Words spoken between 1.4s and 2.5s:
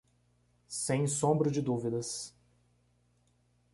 de dúvidas!